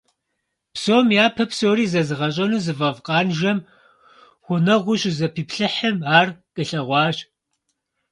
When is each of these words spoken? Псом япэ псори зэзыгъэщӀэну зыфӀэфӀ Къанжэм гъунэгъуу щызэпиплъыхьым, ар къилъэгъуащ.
Псом 0.73 1.07
япэ 1.25 1.43
псори 1.49 1.85
зэзыгъэщӀэну 1.91 2.63
зыфӀэфӀ 2.65 3.01
Къанжэм 3.05 3.59
гъунэгъуу 4.45 4.99
щызэпиплъыхьым, 5.01 5.97
ар 6.17 6.27
къилъэгъуащ. 6.53 7.17